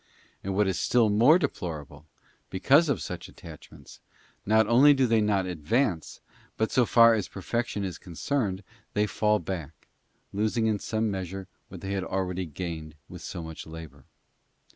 [0.43, 2.07] And what is still more deplorable,
[2.49, 3.99] because of such attachments,
[4.47, 6.21] not only do they not advance,
[6.57, 8.63] but, so far as perfection is con cerned,
[8.95, 9.85] they fall back,
[10.33, 14.05] losing in some measure what they had already gained with so much labour.